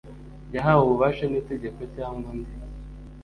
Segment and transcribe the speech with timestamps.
[0.55, 2.53] yahawe ububasha n itegeko cyangwa undi